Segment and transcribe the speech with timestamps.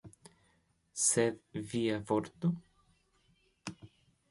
[1.01, 1.37] Sed
[1.73, 2.53] via vorto?